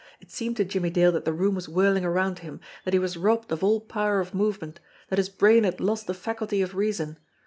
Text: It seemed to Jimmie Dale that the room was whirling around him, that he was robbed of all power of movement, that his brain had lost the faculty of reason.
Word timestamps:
It 0.19 0.31
seemed 0.31 0.57
to 0.57 0.65
Jimmie 0.65 0.89
Dale 0.89 1.11
that 1.11 1.25
the 1.25 1.31
room 1.31 1.53
was 1.53 1.69
whirling 1.69 2.03
around 2.03 2.39
him, 2.39 2.59
that 2.85 2.93
he 2.95 2.99
was 2.99 3.17
robbed 3.17 3.51
of 3.51 3.63
all 3.63 3.79
power 3.79 4.19
of 4.19 4.33
movement, 4.33 4.79
that 5.09 5.19
his 5.19 5.29
brain 5.29 5.63
had 5.63 5.79
lost 5.79 6.07
the 6.07 6.15
faculty 6.15 6.63
of 6.63 6.73
reason. 6.73 7.19